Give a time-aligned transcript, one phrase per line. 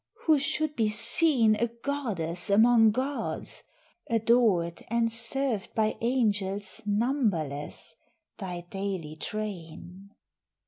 [0.25, 3.61] who should be seen A goddess among gods,
[4.09, 7.95] adored and served By angels numberless,
[8.39, 10.09] thy daily train."